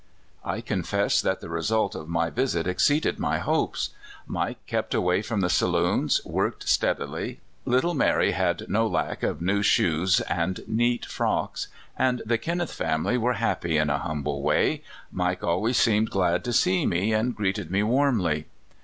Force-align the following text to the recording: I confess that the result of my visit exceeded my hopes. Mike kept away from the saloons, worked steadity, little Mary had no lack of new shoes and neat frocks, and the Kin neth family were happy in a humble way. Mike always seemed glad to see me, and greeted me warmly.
I 0.43 0.61
confess 0.61 1.21
that 1.21 1.41
the 1.41 1.49
result 1.49 1.93
of 1.93 2.09
my 2.09 2.31
visit 2.31 2.65
exceeded 2.65 3.19
my 3.19 3.37
hopes. 3.37 3.91
Mike 4.25 4.57
kept 4.65 4.95
away 4.95 5.21
from 5.21 5.41
the 5.41 5.47
saloons, 5.49 6.19
worked 6.25 6.65
steadity, 6.67 7.37
little 7.65 7.93
Mary 7.93 8.31
had 8.31 8.67
no 8.67 8.87
lack 8.87 9.21
of 9.21 9.43
new 9.43 9.61
shoes 9.61 10.19
and 10.21 10.63
neat 10.67 11.05
frocks, 11.05 11.67
and 11.95 12.23
the 12.25 12.39
Kin 12.39 12.57
neth 12.57 12.73
family 12.73 13.15
were 13.15 13.33
happy 13.33 13.77
in 13.77 13.91
a 13.91 13.99
humble 13.99 14.41
way. 14.41 14.81
Mike 15.11 15.43
always 15.43 15.77
seemed 15.77 16.09
glad 16.09 16.43
to 16.45 16.51
see 16.51 16.87
me, 16.87 17.13
and 17.13 17.35
greeted 17.35 17.69
me 17.69 17.83
warmly. 17.83 18.47